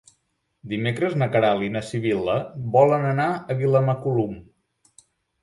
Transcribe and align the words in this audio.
Dimecres 0.69 1.17
na 1.21 1.27
Queralt 1.35 1.65
i 1.65 1.69
na 1.75 1.83
Sibil·la 1.89 2.39
volen 2.77 3.07
anar 3.11 3.29
a 3.35 3.59
Vilamacolum. 3.61 4.35